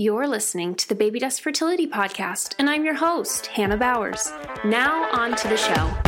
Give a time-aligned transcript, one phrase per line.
[0.00, 4.32] You're listening to the Baby Dust Fertility Podcast, and I'm your host, Hannah Bowers.
[4.64, 5.99] Now, on to the show.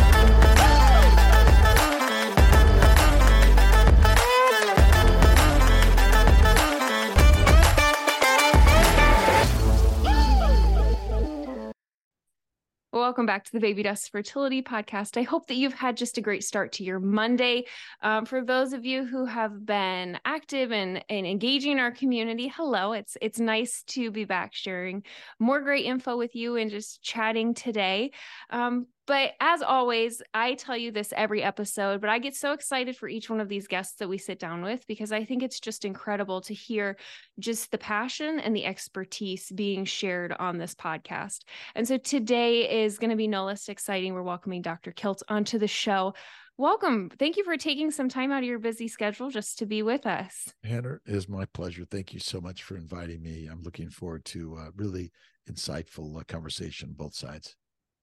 [13.13, 15.19] Welcome back to the Baby Dust Fertility Podcast.
[15.19, 17.67] I hope that you've had just a great start to your Monday.
[18.01, 22.95] Um, for those of you who have been active and, and engaging our community, hello.
[22.95, 25.05] It's it's nice to be back sharing
[25.39, 28.13] more great info with you and just chatting today.
[28.49, 32.97] Um, but as always, I tell you this every episode, but I get so excited
[32.97, 35.61] for each one of these guests that we sit down with because I think it's
[35.61, 36.97] just incredible to hear
[37.39, 41.41] just the passion and the expertise being shared on this podcast.
[41.75, 44.15] And so today is going to be no less exciting.
[44.15, 44.93] We're welcoming Dr.
[44.93, 46.15] Kiltz onto the show.
[46.59, 47.11] Welcome.
[47.19, 50.07] Thank you for taking some time out of your busy schedule just to be with
[50.07, 50.53] us.
[50.63, 51.85] Hannah, it is my pleasure.
[51.91, 53.49] Thank you so much for inviting me.
[53.51, 55.11] I'm looking forward to a really
[55.51, 57.57] insightful uh, conversation both sides.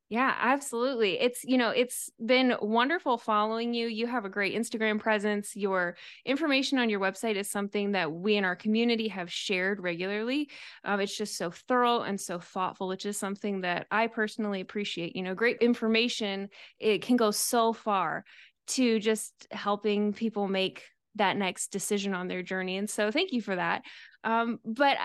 [0.09, 1.19] Yeah, absolutely.
[1.19, 3.85] It's, you know, it's been wonderful following you.
[3.87, 5.55] You have a great Instagram presence.
[5.55, 10.49] Your information on your website is something that we in our community have shared regularly.
[10.83, 15.15] Um, it's just so thorough and so thoughtful, which is something that I personally appreciate.
[15.15, 18.25] You know, great information, it can go so far
[18.69, 20.85] to just helping people make
[21.15, 22.77] that next decision on their journey.
[22.77, 23.83] And so thank you for that.
[24.23, 24.97] Um, but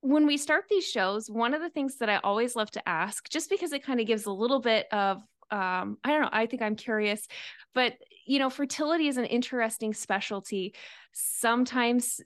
[0.00, 3.28] when we start these shows, one of the things that I always love to ask,
[3.28, 5.18] just because it kind of gives a little bit of,
[5.50, 7.26] um, I don't know, I think I'm curious,
[7.74, 7.94] but
[8.26, 10.74] you know, fertility is an interesting specialty.
[11.12, 12.20] Sometimes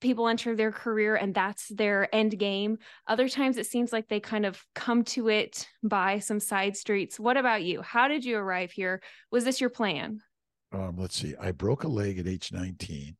[0.00, 2.78] people enter their career and that's their end game.
[3.06, 7.18] Other times it seems like they kind of come to it by some side streets.
[7.18, 7.82] What about you?
[7.82, 9.00] How did you arrive here?
[9.30, 10.20] Was this your plan?
[10.72, 11.34] Um, let's see.
[11.40, 13.16] I broke a leg at age 19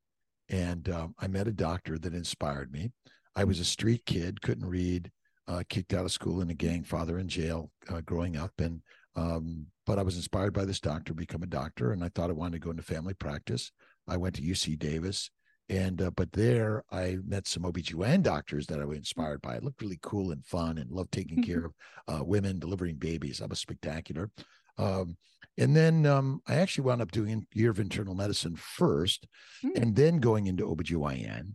[0.49, 2.91] and um, I met a doctor that inspired me.
[3.35, 5.11] I was a street kid, couldn't read,
[5.49, 8.53] uh, kicked out of school in a gang, father in jail uh, growing up.
[8.59, 8.81] And,
[9.17, 11.93] um, but I was inspired by this doctor, become a doctor.
[11.93, 13.73] And I thought I wanted to go into family practice.
[14.09, 15.31] I went to UC Davis.
[15.69, 19.55] And, uh, but there I met some OBGYN doctors that I was inspired by.
[19.55, 21.51] It looked really cool and fun and loved taking mm-hmm.
[21.51, 21.73] care of
[22.09, 23.39] uh, women delivering babies.
[23.39, 24.31] That was spectacular.
[24.77, 25.17] Um,
[25.59, 29.27] and then um, I actually wound up doing a year of internal medicine first
[29.65, 29.71] mm.
[29.77, 31.55] and then going into OBGYN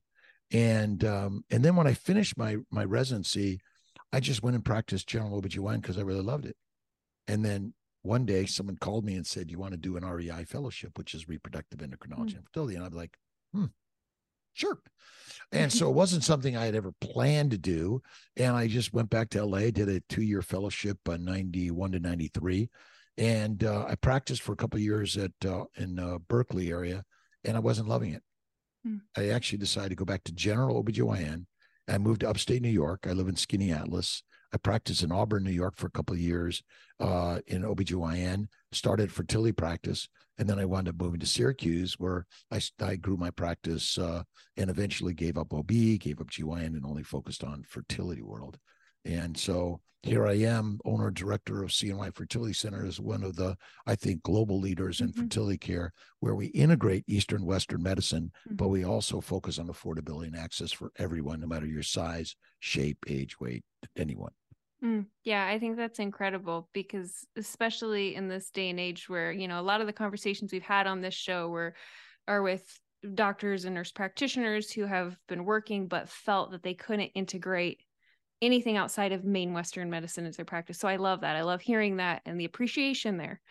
[0.51, 3.59] and um, and then when I finished my my residency,
[4.11, 6.55] I just went and practiced general OBGYN because I really loved it.
[7.27, 10.45] And then one day someone called me and said, You want to do an REI
[10.45, 12.75] fellowship, which is reproductive endocrinology mm and fertility?
[12.75, 13.17] And I'm like,
[13.53, 13.65] hmm,
[14.53, 14.79] sure.
[15.51, 18.01] And so it wasn't something I had ever planned to do.
[18.37, 21.99] And I just went back to LA, did a two year fellowship, uh, 91 to
[21.99, 22.69] 93.
[23.17, 27.03] And uh, I practiced for a couple years at uh, in uh, Berkeley area,
[27.43, 28.21] and I wasn't loving it.
[29.15, 31.45] I actually decided to go back to general OBGYN.
[31.89, 33.05] I moved to upstate New York.
[33.07, 34.21] I live in Skaneateles.
[34.53, 36.63] I practiced in Auburn, New York for a couple of years
[36.99, 42.25] uh, in OBGYN, started fertility practice, and then I wound up moving to Syracuse where
[42.51, 44.23] I, I grew my practice uh,
[44.55, 48.57] and eventually gave up OB, gave up GYN, and only focused on fertility world.
[49.07, 53.57] And so here I am, owner director of CNY Fertility Center, is one of the,
[53.85, 55.21] I think, global leaders in mm-hmm.
[55.21, 58.55] fertility care, where we integrate Eastern Western medicine, mm-hmm.
[58.55, 62.97] but we also focus on affordability and access for everyone, no matter your size, shape,
[63.07, 63.63] age, weight,
[63.95, 64.31] anyone.
[64.83, 69.47] Mm, yeah, I think that's incredible because, especially in this day and age where, you
[69.47, 71.73] know, a lot of the conversations we've had on this show were
[72.27, 72.63] are with
[73.15, 77.81] doctors and nurse practitioners who have been working but felt that they couldn't integrate
[78.41, 80.77] anything outside of main Western medicine as their practice.
[80.77, 81.35] So I love that.
[81.35, 83.41] I love hearing that and the appreciation there.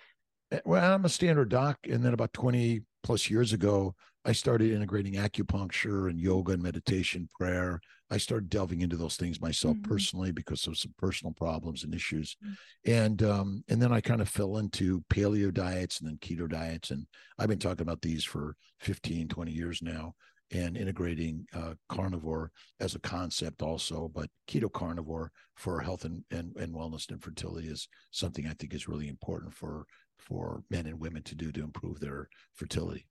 [0.52, 1.78] Eh, well, I'm a standard doc.
[1.90, 3.94] And then about 20 plus years ago,
[4.24, 7.80] I started integrating acupuncture and yoga and meditation, prayer.
[8.10, 9.90] I started delving into those things myself mm-hmm.
[9.90, 12.36] personally because of some personal problems and issues.
[12.44, 12.92] Mm-hmm.
[12.92, 16.90] And um, and then I kind of fell into paleo diets and then keto diets.
[16.90, 17.06] And
[17.38, 20.14] I've been talking about these for 15, 20 years now
[20.52, 26.54] and integrating uh, carnivore as a concept also but keto carnivore for health and, and,
[26.56, 29.86] and wellness and fertility is something i think is really important for
[30.18, 33.06] for men and women to do to improve their fertility.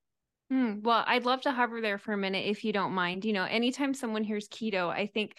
[0.52, 3.26] Mm, well i'd love to hover there for a minute if you don't mind.
[3.26, 5.36] You know anytime someone hears keto i think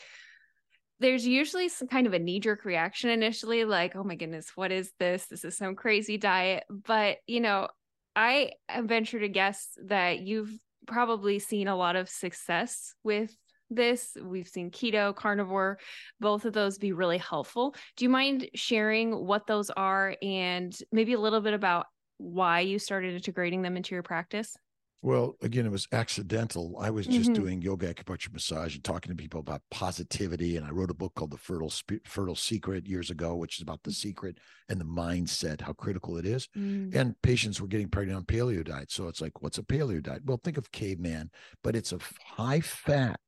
[0.99, 4.73] there's usually some kind of a knee jerk reaction initially like oh my goodness what
[4.73, 5.27] is this?
[5.27, 6.65] This is some crazy diet.
[6.69, 7.69] But you know
[8.17, 8.53] I
[8.83, 10.51] venture to guess that you've
[10.87, 13.35] probably seen a lot of success with
[13.71, 14.17] this.
[14.21, 15.79] We've seen keto, carnivore,
[16.21, 17.75] both of those be really helpful.
[17.97, 21.87] Do you mind sharing what those are and maybe a little bit about
[22.19, 24.57] why you started integrating them into your practice?
[25.03, 26.77] Well, again, it was accidental.
[26.81, 27.43] I was just mm-hmm.
[27.43, 30.57] doing yoga, acupuncture, massage, and talking to people about positivity.
[30.57, 33.63] And I wrote a book called The Fertile Sp- Fertile Secret years ago, which is
[33.63, 34.39] about the secret
[34.69, 36.49] and the mindset, how critical it is.
[36.57, 36.95] Mm.
[36.95, 38.91] And patients were getting pregnant on paleo diet.
[38.91, 40.23] So it's like, what's a paleo diet?
[40.25, 41.31] Well, think of caveman,
[41.63, 43.21] but it's a high fat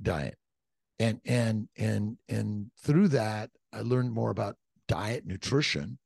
[0.00, 0.36] diet.
[1.00, 4.56] And and and and through that, I learned more about
[4.86, 5.98] diet, nutrition,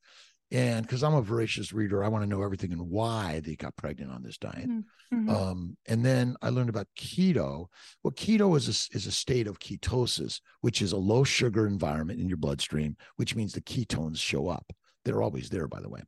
[0.53, 3.75] and because I'm a voracious reader, I want to know everything and why they got
[3.75, 4.69] pregnant on this diet.
[4.69, 5.17] Mm-hmm.
[5.17, 5.31] mm-hmm.
[5.31, 7.69] Um, and then I learned about keto.
[8.03, 12.21] Well, keto is a, is a state of ketosis, which is a low sugar environment
[12.21, 14.71] in your bloodstream, which means the ketones show up.
[15.07, 16.03] They're always there, by the way.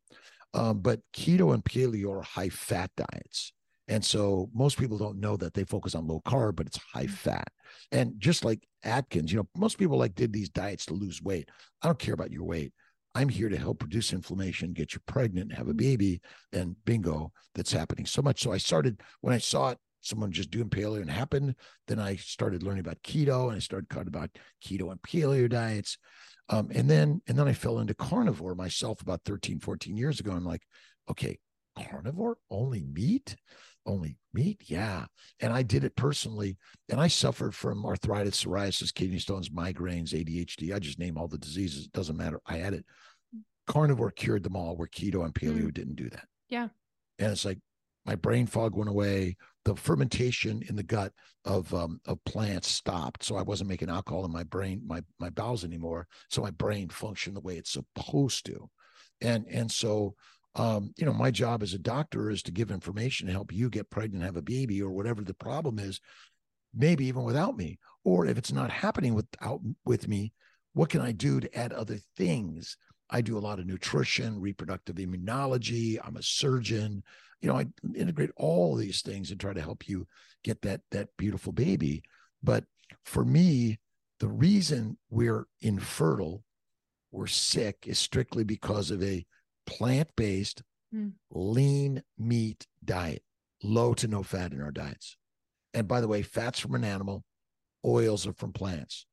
[0.53, 3.53] Um, but keto and paleo are high fat diets.
[3.89, 7.05] And so most people don't know that they focus on low carb, but it's high
[7.05, 7.15] mm-hmm.
[7.15, 7.49] fat.
[7.93, 11.49] And just like Atkins, you know, most people like did these diets to lose weight.
[11.83, 12.75] I don't care about your weight.
[13.15, 16.21] I'm here to help reduce inflammation, get you pregnant, have a baby,
[16.53, 18.43] and bingo, that's happening so much.
[18.43, 21.55] So I started when I saw it, someone just doing paleo and happened.
[21.87, 24.31] Then I started learning about keto and I started talking about
[24.65, 25.97] keto and paleo diets.
[26.51, 30.33] Um, and then and then I fell into carnivore myself about 13, 14 years ago.
[30.33, 30.63] I'm like,
[31.11, 31.39] okay,
[31.77, 33.37] carnivore, only meat,
[33.87, 35.07] only meat, yeah.
[35.41, 36.57] And I did it personally,
[36.91, 40.75] and I suffered from arthritis, psoriasis, kidney stones, migraines, ADHD.
[40.75, 41.87] I just name all the diseases.
[41.87, 42.41] It doesn't matter.
[42.47, 42.85] I had it
[43.67, 45.75] carnivore cured them all where keto and paleo mm.
[45.75, 46.69] didn't do that yeah
[47.19, 47.59] and it's like
[48.05, 51.13] my brain fog went away the fermentation in the gut
[51.47, 55.31] of um, of plants stopped so i wasn't making alcohol in my brain my my
[55.31, 58.69] bowels anymore so my brain functioned the way it's supposed to
[59.21, 60.15] and and so
[60.57, 63.69] um, you know my job as a doctor is to give information to help you
[63.69, 66.01] get pregnant have a baby or whatever the problem is
[66.75, 70.33] maybe even without me or if it's not happening without with me
[70.73, 72.77] what can i do to add other things
[73.11, 75.99] I do a lot of nutrition, reproductive immunology.
[76.03, 77.03] I'm a surgeon.
[77.41, 80.07] You know, I integrate all these things and try to help you
[80.43, 82.03] get that that beautiful baby.
[82.43, 82.65] But
[83.05, 83.79] for me,
[84.21, 86.43] the reason we're infertile,
[87.13, 89.25] we're sick, is strictly because of a
[89.67, 90.63] plant-based,
[90.95, 91.13] mm.
[91.31, 93.23] lean meat diet,
[93.63, 95.17] low to no fat in our diets.
[95.73, 97.25] And by the way, fats from an animal,
[97.85, 99.07] oils are from plants.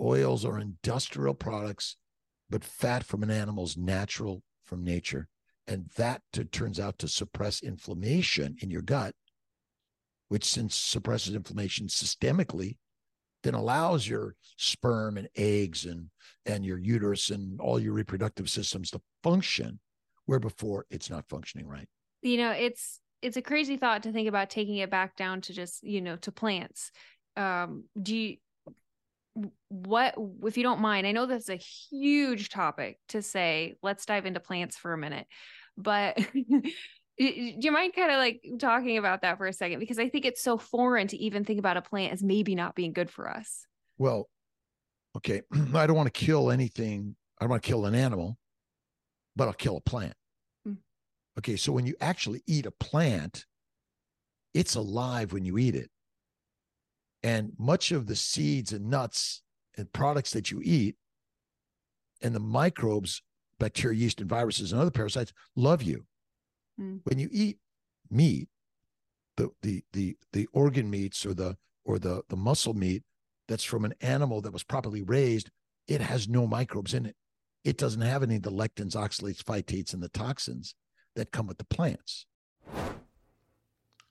[0.00, 1.96] Oils are industrial products
[2.50, 5.28] but fat from an animal is natural from nature.
[5.66, 9.14] And that to, turns out to suppress inflammation in your gut,
[10.28, 12.76] which since suppresses inflammation systemically,
[13.44, 16.08] then allows your sperm and eggs and
[16.46, 19.78] and your uterus and all your reproductive systems to function
[20.26, 21.88] where before it's not functioning right.
[22.22, 25.52] You know, it's it's a crazy thought to think about taking it back down to
[25.52, 26.90] just, you know, to plants.
[27.36, 28.36] Um, do you
[29.68, 30.14] what
[30.44, 34.38] if you don't mind i know that's a huge topic to say let's dive into
[34.38, 35.26] plants for a minute
[35.76, 36.16] but
[37.18, 40.24] do you mind kind of like talking about that for a second because i think
[40.24, 43.28] it's so foreign to even think about a plant as maybe not being good for
[43.28, 43.66] us
[43.98, 44.28] well
[45.16, 45.42] okay
[45.74, 48.36] i don't want to kill anything i don't want to kill an animal
[49.36, 50.14] but i'll kill a plant
[50.66, 50.76] mm.
[51.38, 53.46] okay so when you actually eat a plant
[54.52, 55.90] it's alive when you eat it
[57.24, 59.42] and much of the seeds and nuts
[59.78, 60.96] and products that you eat
[62.22, 63.22] and the microbes,
[63.58, 66.04] bacteria, yeast, and viruses and other parasites love you.
[66.80, 67.00] Mm.
[67.04, 67.58] When you eat
[68.10, 68.48] meat,
[69.36, 73.02] the the the the organ meats or the or the the muscle meat
[73.48, 75.50] that's from an animal that was properly raised,
[75.86, 77.16] it has no microbes in it.
[77.64, 80.74] It doesn't have any of the lectins, oxalates, phytates, and the toxins
[81.16, 82.26] that come with the plants.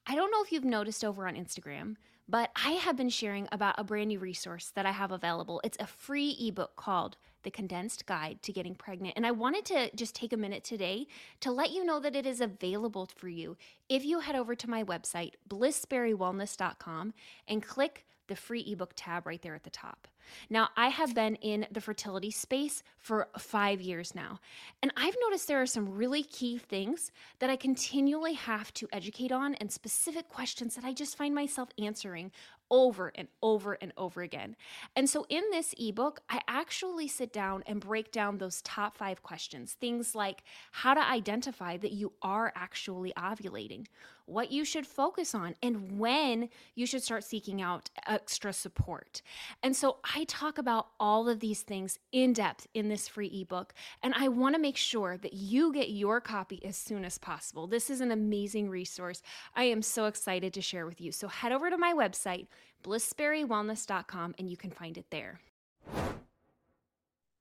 [0.05, 1.95] I don't know if you've noticed over on Instagram,
[2.27, 5.62] but I have been sharing about a brand new resource that I have available.
[5.63, 9.13] It's a free ebook called The Condensed Guide to Getting Pregnant.
[9.15, 11.07] And I wanted to just take a minute today
[11.39, 13.55] to let you know that it is available for you
[13.88, 17.13] if you head over to my website, blissberrywellness.com,
[17.48, 20.07] and click the free ebook tab right there at the top.
[20.49, 24.39] Now, I have been in the fertility space for five years now,
[24.81, 29.31] and I've noticed there are some really key things that I continually have to educate
[29.31, 32.31] on and specific questions that I just find myself answering
[32.73, 34.55] over and over and over again.
[34.95, 39.21] And so in this ebook, I actually sit down and break down those top five
[39.21, 39.73] questions.
[39.73, 43.85] Things like how to identify that you are actually ovulating,
[44.25, 49.21] what you should focus on, and when you should start seeking out extra support.
[49.61, 53.74] And so I talk about all of these things in depth in this free ebook.
[54.03, 57.67] And I want to make sure that you get your copy as soon as possible.
[57.67, 59.24] This is an amazing resource.
[59.55, 61.12] I am so excited to share with you.
[61.12, 62.48] So head over to my website
[62.84, 65.39] blissberrywellness.com, and you can find it there.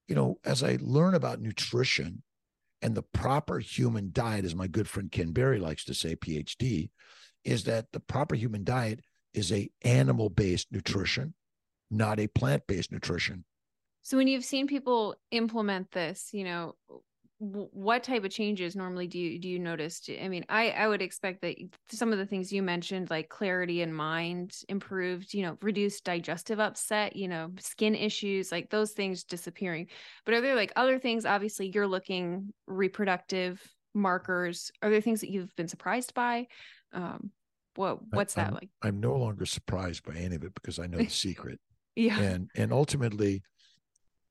[0.08, 2.22] You know, as I learn about nutrition
[2.82, 6.90] And the proper human diet, as my good friend Ken Berry likes to say, PhD,
[7.44, 9.00] is that the proper human diet
[9.34, 11.34] is a animal based nutrition,
[11.92, 13.44] not a plant based nutrition.
[14.02, 16.74] So when you've seen people implement this, you know,
[17.38, 20.00] what type of changes normally do you do you notice?
[20.08, 21.56] I mean i i would expect that
[21.90, 26.60] some of the things you mentioned like clarity in mind improved you know reduced digestive
[26.60, 29.88] upset you know skin issues like those things disappearing.
[30.24, 31.26] But are there like other things?
[31.26, 33.60] Obviously you're looking reproductive
[33.92, 34.70] markers.
[34.80, 36.46] Are there things that you've been surprised by?
[36.92, 37.32] Um
[37.74, 38.68] what what's I, that I'm, like?
[38.82, 41.58] I'm no longer surprised by any of it because i know the secret
[41.96, 42.20] yeah.
[42.20, 43.42] And and ultimately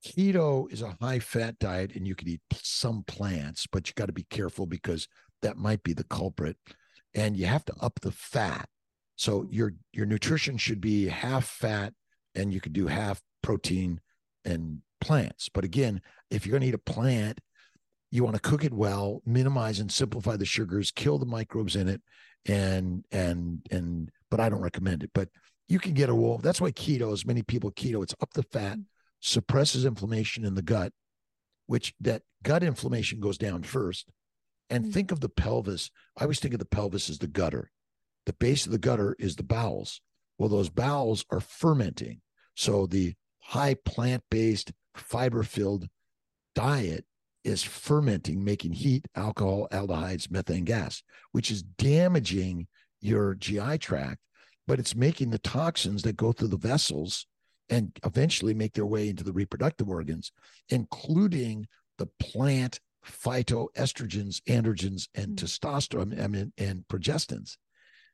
[0.05, 4.07] keto is a high fat diet and you can eat some plants but you got
[4.07, 5.07] to be careful because
[5.41, 6.57] that might be the culprit.
[7.13, 8.67] And you have to up the fat.
[9.15, 11.93] So your your nutrition should be half fat
[12.35, 13.99] and you could do half protein
[14.45, 15.49] and plants.
[15.53, 17.39] But again if you're going to eat a plant
[18.13, 21.87] you want to cook it well minimize and simplify the sugars kill the microbes in
[21.87, 22.01] it
[22.45, 25.11] and and and but i don't recommend it.
[25.13, 25.29] But
[25.71, 28.43] you can get a wolf that's why keto as many people keto it's up the
[28.43, 28.77] fat
[29.21, 30.91] suppresses inflammation in the gut,
[31.67, 34.09] which that gut inflammation goes down first.
[34.69, 34.91] And mm-hmm.
[34.91, 35.91] think of the pelvis.
[36.17, 37.71] I always think of the pelvis as the gutter.
[38.25, 40.01] The base of the gutter is the bowels.
[40.37, 42.21] Well, those bowels are fermenting.
[42.55, 45.87] So the high plant based, fiber filled
[46.55, 47.05] diet
[47.43, 51.01] is fermenting, making heat, alcohol, aldehydes, methane gas,
[51.31, 52.67] which is damaging
[52.99, 54.19] your GI tract,
[54.71, 57.27] but it's making the toxins that go through the vessels
[57.67, 60.31] and eventually make their way into the reproductive organs,
[60.69, 65.45] including the plant phytoestrogens, androgens, and mm-hmm.
[65.45, 67.57] testosterone I mean, and progestins.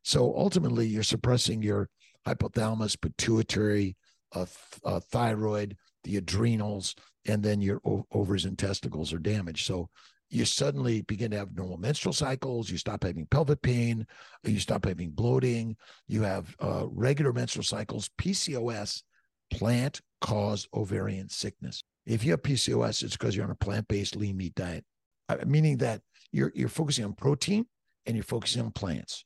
[0.04, 1.90] So ultimately, you're suppressing your
[2.26, 3.96] hypothalamus, pituitary,
[4.34, 4.48] uh,
[4.84, 6.96] uh, thyroid, the adrenals,
[7.28, 9.68] and then your ovaries and testicles are damaged.
[9.68, 9.90] So
[10.30, 12.70] you suddenly begin to have normal menstrual cycles.
[12.70, 14.06] You stop having pelvic pain.
[14.44, 15.78] You stop having bloating.
[16.08, 18.10] You have uh, regular menstrual cycles.
[18.20, 19.04] PCOS
[19.52, 21.84] plant caused ovarian sickness.
[22.06, 24.84] If you have PCOS, it's because you're on a plant based lean meat diet,
[25.30, 27.66] uh, meaning that you're, you're focusing on protein
[28.06, 29.24] and you're focusing on plants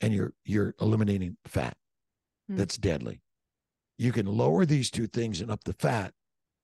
[0.00, 1.76] and you're, you're eliminating fat.
[2.50, 2.58] Mm.
[2.58, 3.22] That's deadly.
[3.96, 6.12] You can lower these two things and up the fat,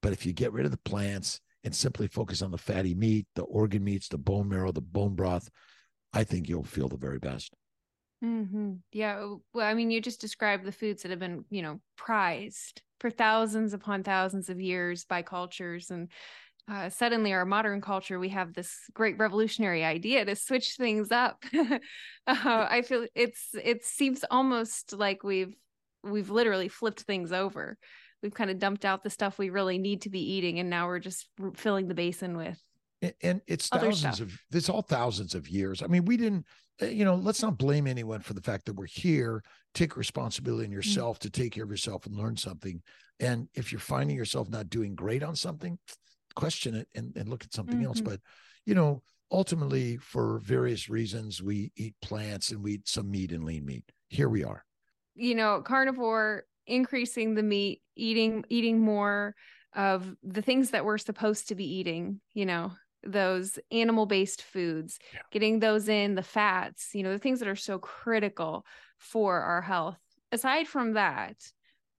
[0.02, 3.26] but if you get rid of the plants and simply focus on the fatty meat,
[3.34, 5.48] the organ meats, the bone marrow, the bone broth,
[6.12, 7.54] I think you'll feel the very best.
[8.22, 8.74] Mm-hmm.
[8.92, 9.34] Yeah.
[9.52, 13.10] Well, I mean, you just described the foods that have been, you know, prized for
[13.10, 15.90] thousands upon thousands of years by cultures.
[15.90, 16.10] And
[16.70, 21.44] uh, suddenly, our modern culture, we have this great revolutionary idea to switch things up.
[21.54, 21.78] uh,
[22.26, 25.54] I feel it's it seems almost like we've
[26.02, 27.76] we've literally flipped things over.
[28.24, 30.88] We've kind of dumped out the stuff we really need to be eating, and now
[30.88, 32.60] we're just filling the basin with
[33.22, 36.46] and it's thousands of it's all thousands of years i mean we didn't
[36.82, 39.42] uh, you know let's not blame anyone for the fact that we're here
[39.74, 40.74] take responsibility in mm.
[40.74, 41.28] yourself mm-hmm.
[41.28, 42.82] to take care of yourself and learn something
[43.20, 45.78] and if you're finding yourself not doing great on something
[46.34, 47.86] question it and, and look at something mm-hmm.
[47.86, 48.20] else but
[48.66, 53.44] you know ultimately for various reasons we eat plants and we eat some meat and
[53.44, 54.64] lean meat here we are
[55.14, 59.34] you know carnivore increasing the meat eating eating more
[59.74, 62.72] of the things that we're supposed to be eating you know
[63.06, 65.20] those animal based foods, yeah.
[65.30, 68.64] getting those in, the fats, you know, the things that are so critical
[68.98, 69.98] for our health.
[70.32, 71.36] Aside from that,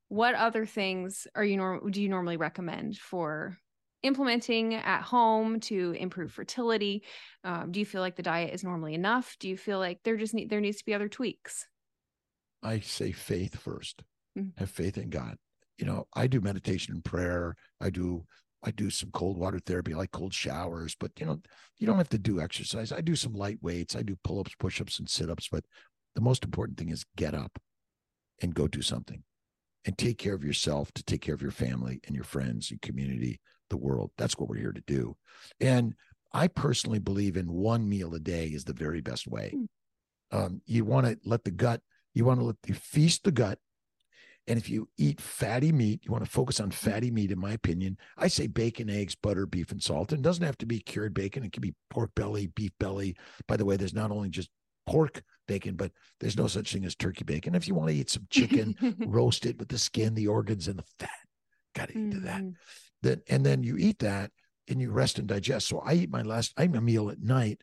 [0.07, 3.57] what other things are you norm- do you normally recommend for
[4.03, 7.03] implementing at home to improve fertility?
[7.43, 9.35] Um, do you feel like the diet is normally enough?
[9.39, 11.65] Do you feel like there just need there needs to be other tweaks?
[12.61, 14.01] I say faith 1st
[14.37, 14.49] mm-hmm.
[14.57, 15.37] Have faith in God.
[15.77, 17.55] You know, I do meditation and prayer.
[17.81, 18.25] I do
[18.63, 21.39] I do some cold water therapy, like cold showers, but you know,
[21.77, 22.91] you don't have to do exercise.
[22.91, 25.47] I do some light weights, I do pull ups, push ups, and sit ups.
[25.51, 25.65] But
[26.15, 27.59] the most important thing is get up
[28.41, 29.23] and go do something
[29.85, 32.81] and take care of yourself to take care of your family and your friends and
[32.81, 33.39] community,
[33.69, 34.11] the world.
[34.17, 35.15] That's what we're here to do.
[35.59, 35.93] And
[36.33, 39.53] I personally believe in one meal a day is the very best way.
[39.53, 39.65] Hmm.
[40.37, 41.81] Um, you want to let the gut,
[42.15, 43.59] you want to let you feast the gut
[44.47, 47.53] and if you eat fatty meat, you want to focus on fatty meat, in my
[47.53, 47.97] opinion.
[48.17, 50.11] I say bacon, eggs, butter, beef, and salt.
[50.11, 51.43] And it doesn't have to be cured bacon.
[51.43, 53.15] It can be pork belly, beef belly.
[53.47, 54.49] By the way, there's not only just
[54.85, 57.55] pork bacon, but there's no such thing as turkey bacon.
[57.55, 58.75] If you want to eat some chicken,
[59.07, 61.09] roast it with the skin, the organs, and the fat.
[61.73, 62.25] Got to eat mm-hmm.
[62.25, 62.43] that.
[63.01, 64.31] Then and then you eat that
[64.67, 65.67] and you rest and digest.
[65.67, 67.61] So I eat my last I eat a meal at night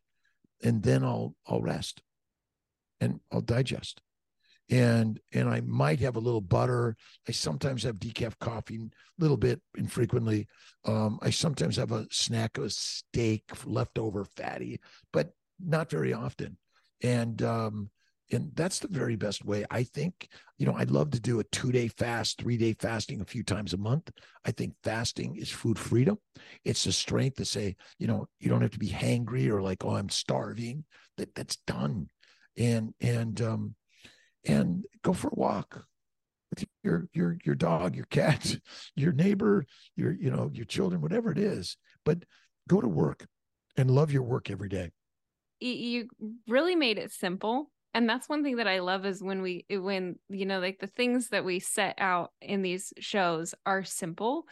[0.62, 2.03] and then I'll I'll rest
[3.01, 4.01] and I'll digest
[4.73, 6.97] and and I might have a little butter.
[7.29, 8.88] I sometimes have decaf coffee, a
[9.19, 10.49] little bit infrequently.
[10.87, 14.81] Um, I sometimes have a snack of steak, leftover fatty,
[15.12, 16.57] but not very often.
[17.02, 17.91] And um,
[18.33, 19.67] and that's the very best way.
[19.71, 23.21] I think, you know, I'd love to do a two day fast, three day fasting
[23.21, 24.11] a few times a month.
[24.47, 26.17] I think fasting is food freedom.
[26.64, 29.85] It's the strength to say, you know, you don't have to be hangry or like,
[29.85, 30.85] oh, I'm starving.
[31.19, 32.09] That that's done.
[32.57, 33.75] And and um
[34.45, 35.85] and go for a walk
[36.51, 38.57] with your your your dog, your cat,
[38.97, 39.65] your neighbor,
[39.97, 41.77] your you know, your children, whatever it is.
[42.05, 42.25] But
[42.69, 43.27] go to work
[43.77, 44.91] and love your work every day.
[45.61, 46.09] You
[46.49, 50.17] really made it simple and that's one thing that i love is when we when
[50.29, 54.45] you know like the things that we set out in these shows are simple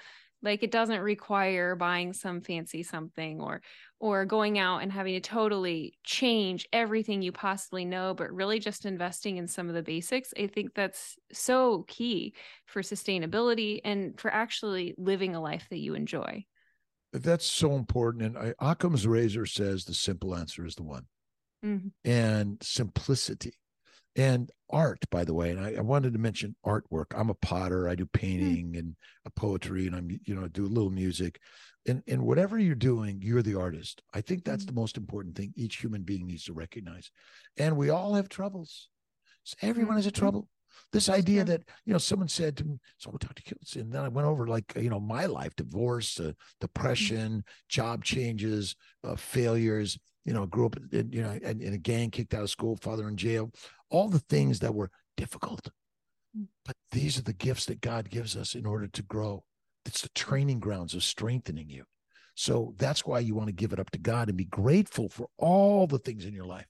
[0.42, 3.61] like it doesn't require buying some fancy something or
[3.99, 8.87] or going out and having to totally change everything you possibly know but really just
[8.87, 12.35] investing in some of the basics i think that's so key
[12.66, 16.44] for sustainability and for actually living a life that you enjoy.
[17.12, 21.06] That's so important and I, occam's razor says the simple answer is the one.
[21.62, 21.88] Mm-hmm.
[22.11, 23.52] and simplicity
[24.16, 27.06] and art by the way and I, I, wanted to mention artwork.
[27.14, 28.18] I'm a potter i do hmm.
[28.18, 31.40] painting and a poetry and i'm you know do a little music
[31.86, 34.02] and and whatever you're doing you're the artist.
[34.12, 37.10] I think that's the most important thing each human being needs to recognize
[37.56, 38.88] and we all have troubles.
[39.44, 40.20] So everyone has a mm-hmm.
[40.20, 40.48] trouble.
[40.92, 44.08] This idea that you know someone said to me so dr Kiltz, and then i
[44.08, 48.74] went over like you know my life divorce uh, depression job changes
[49.04, 52.42] uh, failures you know, grew up, in, you know, in, in a gang, kicked out
[52.42, 53.50] of school, father in jail,
[53.90, 55.68] all the things that were difficult.
[56.37, 56.47] Mm.
[56.64, 59.44] But these are the gifts that God gives us in order to grow.
[59.87, 61.85] It's the training grounds of strengthening you.
[62.35, 65.28] So that's why you want to give it up to God and be grateful for
[65.37, 66.66] all the things in your life.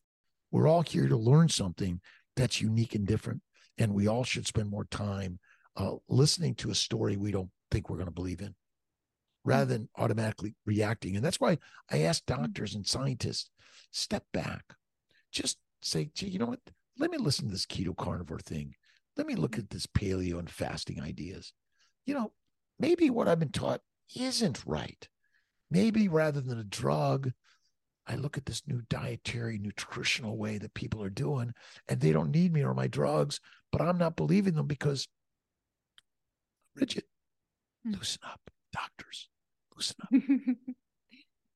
[0.50, 2.00] We're all here to learn something
[2.36, 3.42] that's unique and different.
[3.78, 5.38] And we all should spend more time
[5.76, 8.54] uh, listening to a story we don't think we're going to believe in
[9.44, 11.16] rather than automatically reacting.
[11.16, 11.58] And that's why
[11.90, 12.42] I ask mm-hmm.
[12.42, 13.50] doctors and scientists
[13.92, 14.64] step back,
[15.32, 16.60] just say, gee, you know what?
[17.00, 18.74] Let me listen to this keto carnivore thing.
[19.16, 21.54] Let me look at this paleo and fasting ideas.
[22.04, 22.32] You know,
[22.78, 23.80] maybe what I've been taught
[24.14, 25.08] isn't right.
[25.70, 27.32] Maybe rather than a drug,
[28.06, 31.54] I look at this new dietary, nutritional way that people are doing,
[31.88, 33.40] and they don't need me or my drugs,
[33.72, 35.08] but I'm not believing them because,
[36.76, 37.04] Bridget,
[37.82, 37.92] hmm.
[37.92, 38.40] loosen up
[38.74, 39.28] doctors.
[39.74, 40.10] Loosen up.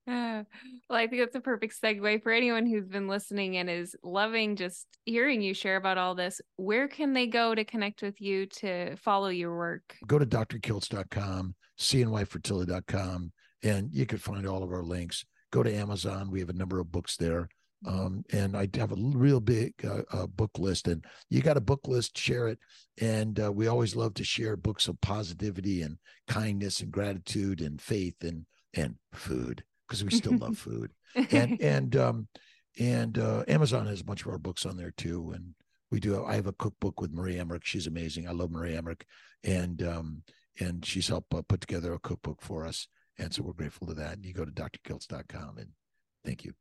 [0.91, 4.55] Well, I think that's a perfect segue for anyone who's been listening and is loving
[4.55, 6.41] just hearing you share about all this.
[6.57, 9.97] Where can they go to connect with you to follow your work?
[10.07, 15.25] Go to drkiltz.com, cnyfertility.com, and you can find all of our links.
[15.51, 16.31] Go to Amazon.
[16.31, 17.49] We have a number of books there.
[17.87, 21.63] Um, and I have a real big uh, uh, book list, and you got a
[21.63, 22.59] book list, share it.
[23.01, 27.81] And uh, we always love to share books of positivity and kindness and gratitude and
[27.81, 29.63] faith and and food
[30.03, 30.93] because we still love food.
[31.31, 32.29] And and um,
[32.79, 35.33] and uh, Amazon has a bunch of our books on there too.
[35.35, 35.55] And
[35.91, 36.25] we do.
[36.25, 37.65] I have a cookbook with Maria Emmerich.
[37.65, 38.29] She's amazing.
[38.29, 39.07] I love Maria Emmerich,
[39.43, 40.23] and um,
[40.59, 42.89] and she's helped uh, put together a cookbook for us.
[43.19, 44.15] And so we're grateful to that.
[44.15, 45.69] And you go to drkiltz.com and
[46.25, 46.53] thank you.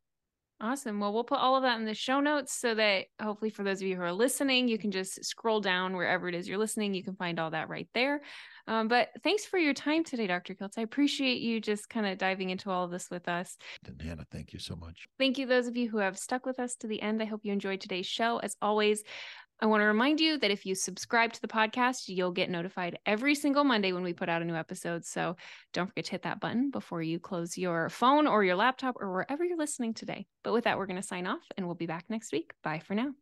[0.60, 1.00] Awesome.
[1.00, 3.82] Well, we'll put all of that in the show notes so that hopefully for those
[3.82, 6.94] of you who are listening, you can just scroll down wherever it is you're listening.
[6.94, 8.22] You can find all that right there.
[8.66, 10.54] Um, but thanks for your time today, Dr.
[10.54, 10.78] Kiltz.
[10.78, 13.56] I appreciate you just kind of diving into all of this with us.
[13.84, 15.06] And Hannah, thank you so much.
[15.18, 17.20] Thank you, those of you who have stuck with us to the end.
[17.20, 18.38] I hope you enjoyed today's show.
[18.38, 19.02] As always,
[19.60, 22.98] I want to remind you that if you subscribe to the podcast, you'll get notified
[23.06, 25.04] every single Monday when we put out a new episode.
[25.04, 25.36] So
[25.72, 29.12] don't forget to hit that button before you close your phone or your laptop or
[29.12, 30.26] wherever you're listening today.
[30.42, 32.52] But with that, we're going to sign off and we'll be back next week.
[32.62, 33.12] Bye for now.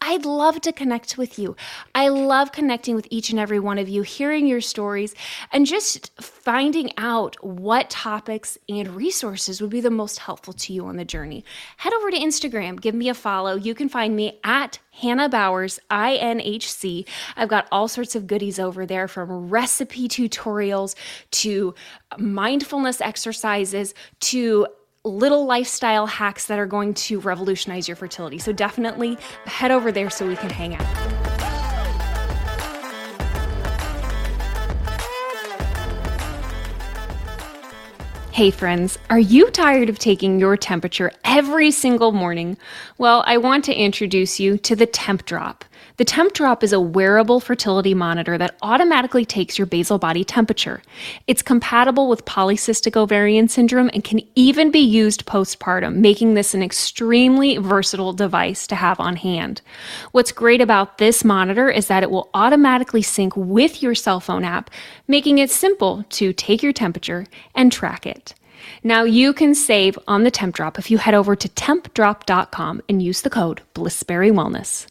[0.00, 1.56] I'd love to connect with you.
[1.94, 5.14] I love connecting with each and every one of you, hearing your stories,
[5.52, 10.86] and just finding out what topics and resources would be the most helpful to you
[10.86, 11.44] on the journey.
[11.78, 13.56] Head over to Instagram, give me a follow.
[13.56, 17.06] You can find me at Hannah Bowers, INHC.
[17.36, 20.94] I've got all sorts of goodies over there from recipe tutorials
[21.32, 21.74] to
[22.18, 24.66] mindfulness exercises to
[25.06, 28.38] little lifestyle hacks that are going to revolutionize your fertility.
[28.38, 29.16] So definitely
[29.46, 31.26] head over there so we can hang out.
[38.36, 42.58] Hey friends, are you tired of taking your temperature every single morning?
[42.98, 45.64] Well, I want to introduce you to the Temp Drop.
[45.96, 50.82] The Temp Drop is a wearable fertility monitor that automatically takes your basal body temperature.
[51.26, 56.62] It's compatible with polycystic ovarian syndrome and can even be used postpartum, making this an
[56.62, 59.62] extremely versatile device to have on hand.
[60.12, 64.44] What's great about this monitor is that it will automatically sync with your cell phone
[64.44, 64.70] app,
[65.08, 68.34] making it simple to take your temperature and track it.
[68.82, 73.02] Now you can save on the Temp Drop if you head over to tempdrop.com and
[73.02, 74.86] use the code BlissBerry Wellness.